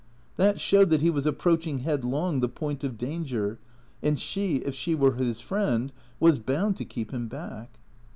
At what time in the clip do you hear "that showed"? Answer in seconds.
0.35-0.89